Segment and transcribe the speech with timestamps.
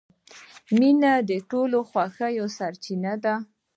[0.77, 3.35] •مینه د ټولو خوښیو سرچینه ده.